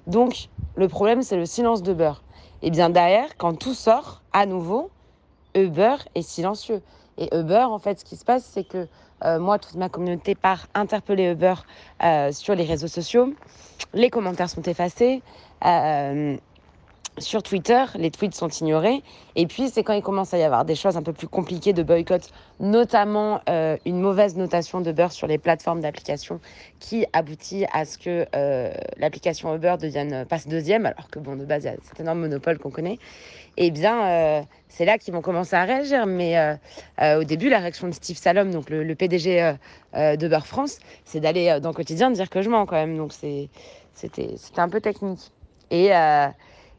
Donc 0.08 0.50
le 0.76 0.88
problème 0.88 1.22
c'est 1.22 1.38
le 1.38 1.46
silence 1.46 1.84
de 1.84 1.94
beurre. 1.94 2.24
Et 2.62 2.72
bien 2.72 2.90
derrière, 2.90 3.36
quand 3.38 3.58
tout 3.58 3.74
sort 3.74 4.22
à 4.32 4.46
nouveau, 4.46 4.90
Uber 5.56 5.96
est 6.16 6.22
silencieux. 6.22 6.82
Et 7.18 7.36
Uber, 7.36 7.66
en 7.70 7.80
fait, 7.80 8.00
ce 8.00 8.06
qui 8.06 8.16
se 8.16 8.26
passe, 8.26 8.44
c'est 8.44 8.64
que 8.64 8.88
euh, 9.24 9.40
moi, 9.40 9.60
toute 9.60 9.76
ma 9.76 9.90
communauté 9.90 10.36
part 10.36 10.68
interpeller 10.74 11.32
Uber 11.32 11.54
euh, 12.04 12.32
sur 12.32 12.56
les 12.56 12.66
réseaux 12.66 12.88
sociaux. 12.88 13.34
Les 13.94 14.10
commentaires 14.10 14.50
sont 14.50 14.64
effacés. 14.64 15.22
Euh, 15.66 16.36
sur 17.20 17.44
Twitter, 17.44 17.84
les 17.96 18.10
tweets 18.10 18.34
sont 18.34 18.50
ignorés. 18.50 19.04
Et 19.36 19.46
puis, 19.46 19.70
c'est 19.70 19.84
quand 19.84 19.94
il 19.94 20.02
commence 20.02 20.34
à 20.34 20.38
y 20.38 20.44
avoir 20.44 20.66
des 20.66 20.76
choses 20.76 20.98
un 20.98 21.04
peu 21.04 21.14
plus 21.14 21.28
compliquées 21.28 21.74
de 21.74 21.84
boycott, 21.84 22.30
notamment 22.60 23.40
euh, 23.50 23.78
une 23.86 24.00
mauvaise 24.00 24.36
notation 24.36 24.82
de 24.82 24.90
Uber 24.90 25.08
sur 25.12 25.28
les 25.28 25.38
plateformes 25.38 25.82
d'application 25.82 26.40
qui 26.80 27.06
aboutit 27.14 27.66
à 27.72 27.86
ce 27.86 27.98
que 27.98 28.26
euh, 28.36 28.74
l'application 28.98 29.54
Uber 29.56 29.76
devienne, 29.80 30.26
passe 30.26 30.48
deuxième, 30.48 30.86
alors 30.86 31.10
que, 31.10 31.20
bon, 31.20 31.36
de 31.36 31.46
base, 31.46 31.64
il 31.64 31.68
y 31.68 31.70
a 31.70 31.76
cet 31.84 32.00
énorme 32.00 32.22
monopole 32.22 32.58
qu'on 32.58 32.72
connaît. 32.72 32.98
Eh 33.58 33.70
bien, 33.70 34.08
euh, 34.08 34.42
c'est 34.68 34.86
là 34.86 34.98
qu'ils 34.98 35.14
vont 35.14 35.22
commencer 35.22 35.56
à 35.56 35.66
réagir. 35.66 36.08
Mais 36.08 36.58
au 37.00 37.24
début, 37.24 37.50
la 37.50 37.60
réaction 37.60 37.88
de 37.88 37.94
Steve 37.94 38.18
Salom, 38.18 38.50
donc 38.50 38.72
le, 38.72 38.84
le 38.84 38.96
PDG 38.96 39.54
d'Uber 40.18 40.40
France, 40.44 40.80
c'est 41.06 41.20
d'aller 41.20 41.60
dans 41.62 41.70
le 41.70 41.76
quotidien 41.76 42.10
dire 42.10 42.30
que 42.32 42.42
je 42.42 42.50
mens 42.50 42.66
quand 42.66 42.76
même. 42.76 42.98
Donc, 42.98 43.14
c'était 43.14 43.50
un 44.58 44.70
peu 44.70 44.82
technique. 44.82 45.32
Et. 45.70 45.92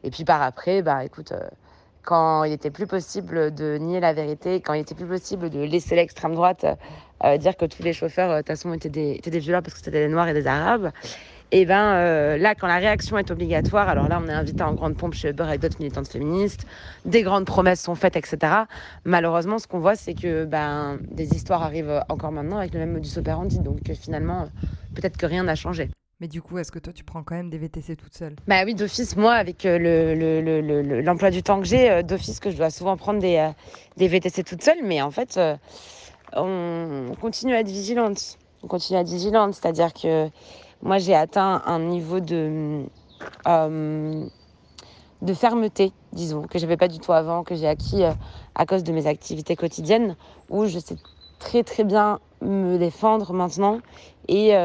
Et 0.05 0.11
puis 0.11 0.23
par 0.23 0.43
après, 0.43 0.83
bah 0.83 1.03
écoute, 1.03 1.31
euh, 1.31 1.49
quand 2.03 2.43
il 2.43 2.53
était 2.53 2.69
plus 2.69 2.85
possible 2.85 3.53
de 3.53 3.77
nier 3.77 3.99
la 3.99 4.13
vérité, 4.13 4.61
quand 4.61 4.73
il 4.73 4.81
était 4.81 4.93
plus 4.93 5.07
possible 5.07 5.49
de 5.49 5.59
laisser 5.61 5.95
l'extrême 5.95 6.35
droite 6.35 6.63
euh, 7.23 7.37
dire 7.37 7.57
que 7.57 7.65
tous 7.65 7.81
les 7.81 7.91
chauffeurs, 7.91 8.29
euh, 8.29 8.35
de 8.35 8.41
toute 8.41 8.49
façon, 8.49 8.71
étaient 8.71 8.89
des, 8.89 9.13
étaient 9.13 9.39
violeurs 9.39 9.63
parce 9.63 9.73
que 9.73 9.79
c'était 9.79 10.05
des 10.05 10.07
Noirs 10.07 10.27
et 10.27 10.35
des 10.35 10.45
Arabes, 10.45 10.91
et 11.51 11.65
ben 11.65 12.37
là, 12.37 12.53
quand 12.53 12.67
la 12.67 12.77
réaction 12.77 13.17
est 13.17 13.31
obligatoire, 13.31 13.87
alors 13.87 14.07
là, 14.09 14.19
on 14.21 14.27
est 14.27 14.33
invité 14.33 14.63
en 14.63 14.73
grande 14.73 14.97
pompe 14.97 15.13
chez 15.13 15.29
Uber 15.29 15.43
avec 15.43 15.61
d'autres 15.61 15.77
militantes 15.79 16.07
féministes, 16.07 16.65
des 17.05 17.21
grandes 17.21 17.45
promesses 17.45 17.81
sont 17.81 17.95
faites, 17.95 18.15
etc. 18.15 18.63
Malheureusement, 19.05 19.57
ce 19.59 19.67
qu'on 19.67 19.79
voit, 19.79 19.95
c'est 19.95 20.15
que 20.15 20.45
ben, 20.45 20.99
des 21.11 21.35
histoires 21.35 21.63
arrivent 21.63 22.03
encore 22.09 22.31
maintenant 22.31 22.57
avec 22.57 22.73
le 22.73 22.79
même 22.79 22.93
modus 22.93 23.17
operandi. 23.17 23.59
Donc 23.59 23.91
finalement, 23.93 24.49
peut-être 24.95 25.17
que 25.17 25.27
rien 25.27 25.43
n'a 25.43 25.55
changé. 25.55 25.89
Mais 26.25 26.29
du 26.29 26.41
coup, 26.41 26.57
est-ce 26.57 26.71
que 26.71 26.79
toi, 26.79 26.91
tu 26.91 27.03
prends 27.03 27.21
quand 27.21 27.35
même 27.35 27.51
des 27.51 27.59
VTC 27.59 27.95
toute 27.95 28.15
seule? 28.15 28.35
Bah 28.47 28.63
oui, 28.65 28.73
d'office, 28.73 29.15
moi, 29.15 29.33
avec 29.33 29.63
euh, 29.63 31.03
l'emploi 31.03 31.29
le, 31.29 31.35
du 31.35 31.43
temps 31.43 31.59
que 31.59 31.67
j'ai, 31.67 31.91
euh, 31.91 32.01
d'office 32.01 32.39
que 32.39 32.49
je 32.49 32.57
dois 32.57 32.71
souvent 32.71 32.97
prendre 32.97 33.19
des, 33.19 33.37
euh, 33.37 33.51
des 33.97 34.07
VTC 34.07 34.43
toute 34.43 34.63
seule. 34.63 34.79
Mais 34.83 35.03
en 35.03 35.11
fait, 35.11 35.39
on 36.33 37.11
continue 37.21 37.53
à 37.53 37.59
être 37.59 37.67
vigilante. 37.67 38.39
On 38.63 38.67
continue 38.67 38.97
à 38.97 39.01
être 39.01 39.09
vigilante, 39.09 39.53
c'est-à-dire 39.53 39.93
que 39.93 40.27
moi, 40.81 40.97
j'ai 40.97 41.13
atteint 41.13 41.61
un 41.63 41.77
niveau 41.77 42.19
de, 42.19 42.85
de 43.45 45.33
fermeté, 45.35 45.91
disons, 46.11 46.41
que 46.47 46.57
je 46.57 46.63
n'avais 46.63 46.77
pas 46.77 46.87
du 46.87 46.97
tout 46.97 47.13
avant, 47.13 47.43
que 47.43 47.53
j'ai 47.53 47.67
acquis 47.67 48.01
à 48.55 48.65
cause 48.65 48.83
de 48.83 48.91
mes 48.91 49.05
activités 49.05 49.55
quotidiennes, 49.55 50.15
où 50.49 50.65
je 50.65 50.79
sais 50.79 50.97
très 51.37 51.61
très 51.61 51.83
bien 51.83 52.19
me 52.41 52.79
défendre 52.79 53.31
maintenant 53.31 53.79
et 54.27 54.55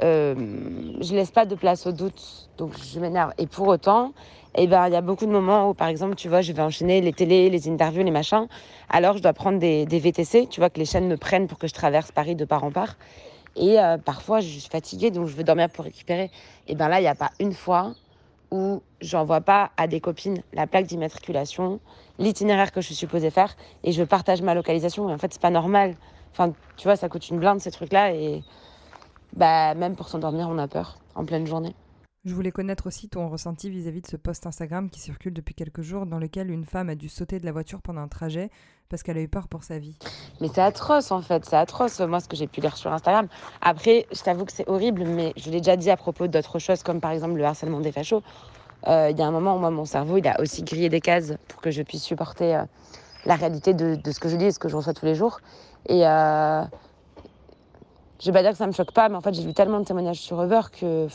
je 0.00 1.14
laisse 1.14 1.30
pas 1.30 1.44
de 1.44 1.54
place 1.54 1.86
au 1.86 1.92
doute, 1.92 2.50
donc 2.56 2.72
je 2.78 3.00
m'énerve. 3.00 3.32
Et 3.38 3.46
pour 3.46 3.68
autant, 3.68 4.12
eh 4.54 4.66
ben, 4.66 4.88
il 4.88 4.92
y 4.92 4.96
a 4.96 5.00
beaucoup 5.00 5.26
de 5.26 5.30
moments 5.30 5.70
où, 5.70 5.74
par 5.74 5.88
exemple, 5.88 6.14
tu 6.14 6.28
vois, 6.28 6.40
je 6.40 6.52
vais 6.52 6.62
enchaîner 6.62 7.00
les 7.00 7.12
télés, 7.12 7.50
les 7.50 7.68
interviews, 7.68 8.02
les 8.02 8.10
machins. 8.10 8.48
Alors, 8.88 9.16
je 9.16 9.22
dois 9.22 9.32
prendre 9.32 9.58
des, 9.58 9.84
VTC, 9.86 10.48
tu 10.48 10.60
vois, 10.60 10.70
que 10.70 10.78
les 10.78 10.84
chaînes 10.84 11.06
me 11.06 11.16
prennent 11.16 11.46
pour 11.46 11.58
que 11.58 11.68
je 11.68 11.74
traverse 11.74 12.12
Paris 12.12 12.34
de 12.34 12.44
part 12.44 12.64
en 12.64 12.70
part. 12.70 12.96
Et 13.56 13.78
euh, 13.78 13.98
parfois, 13.98 14.40
je 14.40 14.48
suis 14.48 14.68
fatiguée, 14.68 15.10
donc 15.10 15.26
je 15.26 15.36
veux 15.36 15.44
dormir 15.44 15.68
pour 15.70 15.84
récupérer. 15.84 16.30
Et 16.66 16.74
ben 16.74 16.88
là, 16.88 16.98
il 16.98 17.02
n'y 17.02 17.08
a 17.08 17.14
pas 17.14 17.30
une 17.40 17.52
fois 17.52 17.94
où 18.50 18.82
j'envoie 19.00 19.42
pas 19.42 19.70
à 19.76 19.86
des 19.86 20.00
copines 20.00 20.42
la 20.54 20.66
plaque 20.66 20.86
d'immatriculation, 20.86 21.80
l'itinéraire 22.18 22.72
que 22.72 22.80
je 22.80 22.86
suis 22.86 22.94
supposée 22.94 23.30
faire, 23.30 23.56
et 23.84 23.92
je 23.92 24.02
partage 24.02 24.42
ma 24.42 24.54
localisation. 24.54 25.08
Et 25.08 25.12
en 25.12 25.18
fait, 25.18 25.32
c'est 25.32 25.42
pas 25.42 25.50
normal. 25.50 25.96
Enfin, 26.32 26.52
tu 26.76 26.84
vois, 26.84 26.96
ça 26.96 27.08
coûte 27.08 27.28
une 27.28 27.38
blinde, 27.38 27.60
ces 27.60 27.70
trucs-là, 27.70 28.12
bah, 29.36 29.74
même 29.74 29.96
pour 29.96 30.08
s'endormir, 30.08 30.48
on 30.48 30.58
a 30.58 30.68
peur 30.68 30.98
en 31.14 31.24
pleine 31.24 31.46
journée. 31.46 31.74
Je 32.24 32.34
voulais 32.34 32.50
connaître 32.50 32.86
aussi 32.86 33.08
ton 33.08 33.28
ressenti 33.28 33.70
vis-à-vis 33.70 34.02
de 34.02 34.06
ce 34.06 34.16
post 34.16 34.46
Instagram 34.46 34.90
qui 34.90 35.00
circule 35.00 35.32
depuis 35.32 35.54
quelques 35.54 35.82
jours 35.82 36.04
dans 36.04 36.18
lequel 36.18 36.50
une 36.50 36.64
femme 36.64 36.90
a 36.90 36.94
dû 36.94 37.08
sauter 37.08 37.38
de 37.38 37.46
la 37.46 37.52
voiture 37.52 37.80
pendant 37.80 38.00
un 38.00 38.08
trajet 38.08 38.50
parce 38.88 39.02
qu'elle 39.02 39.16
a 39.18 39.20
eu 39.20 39.28
peur 39.28 39.48
pour 39.48 39.62
sa 39.62 39.78
vie. 39.78 39.96
Mais 40.40 40.48
c'est 40.52 40.60
atroce 40.60 41.12
en 41.12 41.22
fait, 41.22 41.44
c'est 41.44 41.56
atroce 41.56 42.00
moi 42.00 42.20
ce 42.20 42.28
que 42.28 42.36
j'ai 42.36 42.46
pu 42.46 42.60
lire 42.60 42.76
sur 42.76 42.92
Instagram. 42.92 43.28
Après, 43.60 44.06
je 44.12 44.20
t'avoue 44.20 44.44
que 44.44 44.52
c'est 44.52 44.68
horrible, 44.68 45.04
mais 45.04 45.32
je 45.36 45.50
l'ai 45.50 45.58
déjà 45.58 45.76
dit 45.76 45.90
à 45.90 45.96
propos 45.96 46.26
d'autres 46.26 46.58
choses 46.58 46.82
comme 46.82 47.00
par 47.00 47.12
exemple 47.12 47.36
le 47.36 47.44
harcèlement 47.44 47.80
des 47.80 47.92
fachos. 47.92 48.22
Euh, 48.88 49.10
il 49.10 49.18
y 49.18 49.22
a 49.22 49.26
un 49.26 49.30
moment 49.30 49.56
où 49.56 49.58
moi 49.58 49.70
mon 49.70 49.84
cerveau 49.84 50.18
il 50.18 50.28
a 50.28 50.40
aussi 50.40 50.62
grillé 50.62 50.88
des 50.88 51.00
cases 51.00 51.34
pour 51.48 51.60
que 51.60 51.70
je 51.70 51.82
puisse 51.82 52.02
supporter 52.02 52.56
euh, 52.56 52.62
la 53.26 53.36
réalité 53.36 53.74
de, 53.74 53.94
de, 53.94 54.10
ce 54.10 54.20
que 54.20 54.28
je 54.28 54.36
dis 54.36 54.46
et 54.46 54.52
ce 54.52 54.58
que 54.58 54.68
je 54.68 54.76
reçois 54.76 54.92
tous 54.92 55.06
les 55.06 55.14
jours. 55.14 55.40
Et 55.86 56.06
euh, 56.06 56.62
je 58.20 58.26
vais 58.26 58.32
pas 58.32 58.42
dire 58.42 58.52
que 58.52 58.58
ça 58.58 58.66
me 58.66 58.72
choque 58.72 58.92
pas, 58.92 59.08
mais 59.08 59.16
en 59.16 59.20
fait, 59.20 59.34
j'ai 59.34 59.42
lu 59.42 59.54
tellement 59.54 59.80
de 59.80 59.84
témoignages 59.84 60.20
sur 60.20 60.42
Uber 60.42 60.60
que 60.72 61.06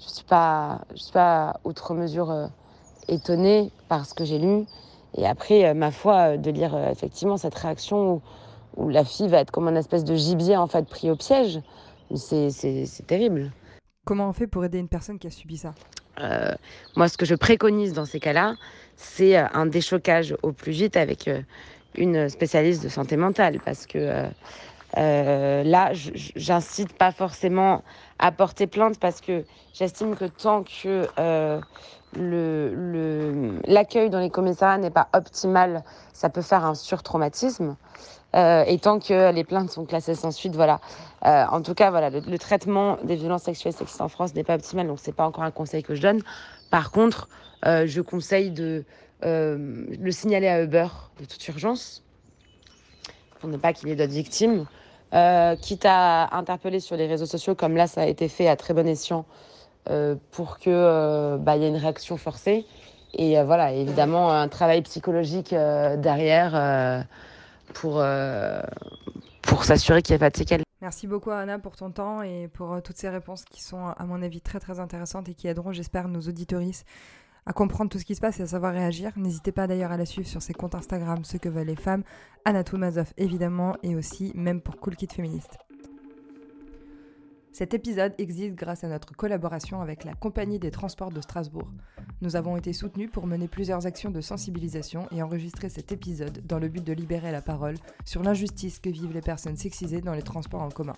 je 0.00 0.08
suis 0.08 0.24
pas, 0.24 0.80
je 0.94 1.02
suis 1.02 1.12
pas 1.12 1.60
outre 1.64 1.94
mesure 1.94 2.30
euh, 2.30 2.46
étonnée 3.08 3.70
par 3.88 4.06
ce 4.06 4.14
que 4.14 4.24
j'ai 4.24 4.38
lu. 4.38 4.64
Et 5.16 5.26
après, 5.26 5.66
euh, 5.66 5.74
ma 5.74 5.90
foi, 5.90 6.32
euh, 6.32 6.36
de 6.36 6.50
lire 6.50 6.76
effectivement 6.90 7.36
cette 7.36 7.54
réaction 7.54 8.14
où, 8.14 8.22
où, 8.76 8.88
la 8.88 9.04
fille 9.04 9.28
va 9.28 9.38
être 9.40 9.50
comme 9.50 9.68
un 9.68 9.76
espèce 9.76 10.04
de 10.04 10.14
gibier 10.14 10.56
en 10.56 10.68
fait 10.68 10.86
pris 10.88 11.10
au 11.10 11.16
piège, 11.16 11.60
c'est 12.14 13.06
terrible. 13.06 13.52
Comment 14.06 14.28
on 14.28 14.32
fait 14.32 14.46
pour 14.46 14.64
aider 14.64 14.78
une 14.78 14.88
personne 14.88 15.18
qui 15.18 15.26
a 15.26 15.30
subi 15.30 15.56
ça? 15.56 15.74
Moi, 16.96 17.08
ce 17.08 17.16
que 17.16 17.24
je 17.24 17.34
préconise 17.34 17.94
dans 17.94 18.04
ces 18.04 18.20
cas-là, 18.20 18.56
c'est 18.96 19.36
un 19.36 19.64
déchocage 19.64 20.36
au 20.42 20.52
plus 20.52 20.72
vite 20.72 20.96
avec 20.98 21.30
une 21.94 22.28
spécialiste 22.28 22.82
de 22.82 22.88
santé 22.90 23.16
mentale, 23.16 23.58
parce 23.64 23.86
que 23.86 24.28
euh, 24.98 25.62
là, 25.62 25.90
j'incite 25.92 26.92
pas 26.92 27.12
forcément 27.12 27.82
à 28.18 28.32
porter 28.32 28.66
plainte 28.66 28.98
parce 28.98 29.20
que 29.20 29.44
j'estime 29.72 30.16
que 30.16 30.24
tant 30.24 30.64
que 30.64 31.06
euh, 31.18 31.60
l'accueil 33.66 34.10
dans 34.10 34.18
les 34.18 34.30
commissariats 34.30 34.78
n'est 34.78 34.90
pas 34.90 35.08
optimal, 35.12 35.84
ça 36.12 36.28
peut 36.28 36.42
faire 36.42 36.64
un 36.64 36.74
surtraumatisme. 36.74 37.76
Euh, 38.36 38.62
et 38.64 38.78
tant 38.78 39.00
que 39.00 39.32
les 39.32 39.42
plaintes 39.42 39.70
sont 39.70 39.84
classées 39.84 40.14
sans 40.14 40.30
suite, 40.30 40.54
voilà. 40.54 40.80
Euh, 41.26 41.44
en 41.50 41.62
tout 41.62 41.74
cas, 41.74 41.90
voilà, 41.90 42.10
le, 42.10 42.38
traitement 42.38 42.96
des 43.02 43.16
violences 43.16 43.42
sexuelles 43.42 43.72
sexistes 43.72 44.00
en 44.00 44.08
France 44.08 44.34
n'est 44.34 44.44
pas 44.44 44.54
optimal, 44.54 44.86
donc 44.86 44.98
c'est 45.00 45.14
pas 45.14 45.26
encore 45.26 45.42
un 45.42 45.50
conseil 45.50 45.82
que 45.82 45.96
je 45.96 46.02
donne. 46.02 46.20
Par 46.70 46.92
contre, 46.92 47.28
je 47.64 48.00
conseille 48.00 48.52
de 48.52 48.84
le 49.22 50.10
signaler 50.10 50.48
à 50.48 50.62
Uber 50.62 50.86
de 51.18 51.24
toute 51.24 51.46
urgence 51.48 52.04
pour 53.40 53.50
ne 53.50 53.56
pas 53.56 53.72
qu'il 53.72 53.88
y 53.88 53.92
ait 53.92 53.96
d'autres 53.96 54.12
victimes. 54.12 54.66
Euh, 55.12 55.56
quitte 55.56 55.86
à 55.86 56.36
interpeller 56.36 56.78
sur 56.78 56.96
les 56.96 57.08
réseaux 57.08 57.26
sociaux, 57.26 57.56
comme 57.56 57.76
là 57.76 57.88
ça 57.88 58.02
a 58.02 58.06
été 58.06 58.28
fait 58.28 58.46
à 58.46 58.54
très 58.54 58.74
bon 58.74 58.86
escient, 58.86 59.24
euh, 59.88 60.14
pour 60.30 60.58
qu'il 60.58 60.72
euh, 60.72 61.36
bah, 61.36 61.56
y 61.56 61.64
ait 61.64 61.68
une 61.68 61.76
réaction 61.76 62.16
forcée. 62.16 62.64
Et 63.14 63.42
voilà, 63.42 63.72
évidemment, 63.72 64.30
un 64.30 64.46
travail 64.46 64.82
psychologique 64.82 65.50
derrière 65.50 67.04
pour, 67.74 68.00
pour 69.42 69.64
s'assurer 69.64 70.00
qu'il 70.00 70.12
n'y 70.12 70.16
a 70.16 70.20
pas 70.20 70.30
de 70.30 70.36
séquelles. 70.36 70.62
Merci 70.80 71.08
beaucoup 71.08 71.32
Anna 71.32 71.58
pour 71.58 71.74
ton 71.74 71.90
temps 71.90 72.22
et 72.22 72.46
pour 72.46 72.80
toutes 72.82 72.96
ces 72.96 73.08
réponses 73.08 73.44
qui 73.44 73.64
sont 73.64 73.84
à 73.84 74.04
mon 74.04 74.22
avis 74.22 74.40
très 74.40 74.60
très 74.60 74.78
intéressantes 74.78 75.28
et 75.28 75.34
qui 75.34 75.48
aideront 75.48 75.72
j'espère 75.72 76.06
nos 76.06 76.20
auditoristes 76.20 76.86
à 77.46 77.52
comprendre 77.52 77.90
tout 77.90 77.98
ce 77.98 78.04
qui 78.04 78.14
se 78.14 78.20
passe 78.20 78.40
et 78.40 78.42
à 78.42 78.46
savoir 78.46 78.72
réagir. 78.72 79.12
N'hésitez 79.16 79.52
pas 79.52 79.66
d'ailleurs 79.66 79.92
à 79.92 79.96
la 79.96 80.06
suivre 80.06 80.28
sur 80.28 80.42
ses 80.42 80.52
comptes 80.52 80.74
Instagram, 80.74 81.24
ce 81.24 81.36
que 81.36 81.48
veulent 81.48 81.66
les 81.66 81.76
femmes, 81.76 82.04
Anna 82.44 82.62
évidemment, 83.16 83.76
et 83.82 83.94
aussi 83.94 84.32
même 84.34 84.60
pour 84.60 84.76
Cool 84.78 84.96
Kid 84.96 85.12
Féministe. 85.12 85.58
Cet 87.52 87.74
épisode 87.74 88.14
existe 88.18 88.54
grâce 88.54 88.84
à 88.84 88.88
notre 88.88 89.12
collaboration 89.12 89.82
avec 89.82 90.04
la 90.04 90.14
Compagnie 90.14 90.60
des 90.60 90.70
Transports 90.70 91.10
de 91.10 91.20
Strasbourg. 91.20 91.68
Nous 92.22 92.36
avons 92.36 92.56
été 92.56 92.72
soutenus 92.72 93.10
pour 93.10 93.26
mener 93.26 93.48
plusieurs 93.48 93.86
actions 93.86 94.10
de 94.10 94.20
sensibilisation 94.20 95.08
et 95.10 95.22
enregistrer 95.22 95.68
cet 95.68 95.90
épisode 95.90 96.46
dans 96.46 96.60
le 96.60 96.68
but 96.68 96.84
de 96.84 96.92
libérer 96.92 97.32
la 97.32 97.42
parole 97.42 97.76
sur 98.04 98.22
l'injustice 98.22 98.78
que 98.78 98.88
vivent 98.88 99.14
les 99.14 99.20
personnes 99.20 99.56
sexisées 99.56 100.00
dans 100.00 100.14
les 100.14 100.22
transports 100.22 100.62
en 100.62 100.68
commun. 100.68 100.96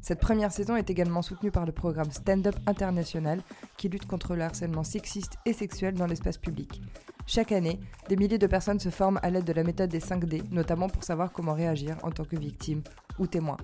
Cette 0.00 0.20
première 0.20 0.52
saison 0.52 0.76
est 0.76 0.90
également 0.90 1.22
soutenue 1.22 1.50
par 1.50 1.66
le 1.66 1.72
programme 1.72 2.10
Stand 2.10 2.46
Up 2.46 2.56
International 2.66 3.40
qui 3.76 3.88
lutte 3.88 4.06
contre 4.06 4.34
le 4.34 4.42
harcèlement 4.42 4.84
sexiste 4.84 5.38
et 5.44 5.52
sexuel 5.52 5.94
dans 5.94 6.06
l'espace 6.06 6.38
public. 6.38 6.80
Chaque 7.26 7.52
année, 7.52 7.78
des 8.08 8.16
milliers 8.16 8.38
de 8.38 8.46
personnes 8.46 8.80
se 8.80 8.88
forment 8.88 9.20
à 9.22 9.28
l'aide 9.28 9.44
de 9.44 9.52
la 9.52 9.62
méthode 9.62 9.90
des 9.90 10.00
5D, 10.00 10.50
notamment 10.50 10.88
pour 10.88 11.04
savoir 11.04 11.30
comment 11.30 11.52
réagir 11.52 11.98
en 12.02 12.10
tant 12.10 12.24
que 12.24 12.36
victime 12.36 12.82
ou 13.18 13.26
témoin. 13.26 13.58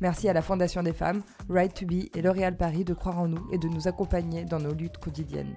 Merci 0.00 0.28
à 0.28 0.32
la 0.32 0.40
Fondation 0.40 0.82
des 0.82 0.94
femmes, 0.94 1.22
Right 1.50 1.74
to 1.74 1.84
Be 1.84 2.08
et 2.14 2.22
L'Oréal 2.22 2.56
Paris 2.56 2.84
de 2.84 2.94
croire 2.94 3.20
en 3.20 3.28
nous 3.28 3.46
et 3.52 3.58
de 3.58 3.68
nous 3.68 3.86
accompagner 3.86 4.44
dans 4.44 4.60
nos 4.60 4.72
luttes 4.72 4.98
quotidiennes. 4.98 5.54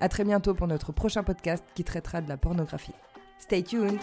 A 0.00 0.08
très 0.08 0.24
bientôt 0.24 0.54
pour 0.54 0.66
notre 0.66 0.92
prochain 0.92 1.22
podcast 1.22 1.64
qui 1.74 1.84
traitera 1.84 2.20
de 2.20 2.28
la 2.28 2.36
pornographie. 2.36 2.94
Stay 3.38 3.62
tuned! 3.62 3.98